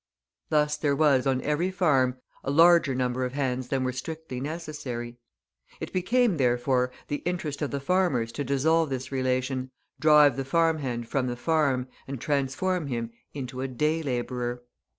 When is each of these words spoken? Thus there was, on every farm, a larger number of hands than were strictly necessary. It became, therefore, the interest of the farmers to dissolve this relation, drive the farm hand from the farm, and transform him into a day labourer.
Thus 0.49 0.77
there 0.77 0.95
was, 0.95 1.27
on 1.27 1.43
every 1.43 1.69
farm, 1.69 2.17
a 2.43 2.49
larger 2.49 2.95
number 2.95 3.23
of 3.23 3.33
hands 3.33 3.67
than 3.67 3.83
were 3.83 3.91
strictly 3.91 4.39
necessary. 4.39 5.17
It 5.79 5.93
became, 5.93 6.37
therefore, 6.37 6.91
the 7.07 7.17
interest 7.17 7.61
of 7.61 7.69
the 7.69 7.79
farmers 7.79 8.31
to 8.31 8.43
dissolve 8.43 8.89
this 8.89 9.11
relation, 9.11 9.69
drive 9.99 10.37
the 10.37 10.43
farm 10.43 10.79
hand 10.79 11.07
from 11.07 11.27
the 11.27 11.35
farm, 11.37 11.87
and 12.07 12.19
transform 12.19 12.87
him 12.87 13.11
into 13.35 13.61
a 13.61 13.67
day 13.67 14.01
labourer. 14.01 14.63